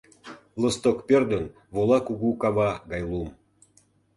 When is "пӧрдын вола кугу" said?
1.07-2.29